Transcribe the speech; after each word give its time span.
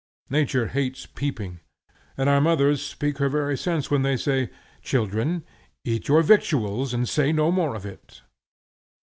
Nature 0.31 0.65
hates 0.69 1.05
peeping, 1.05 1.59
and 2.17 2.27
our 2.27 2.41
mothers 2.41 2.81
speak 2.81 3.19
her 3.19 3.29
very 3.29 3.55
sense 3.55 3.91
when 3.91 4.01
they 4.01 4.17
say, 4.17 4.49
"Children, 4.81 5.43
eat 5.85 6.07
your 6.07 6.23
victuals, 6.23 6.91
and 6.91 7.07
say 7.07 7.31
no 7.31 7.51
more 7.51 7.75
of 7.75 7.85
it." 7.85 8.23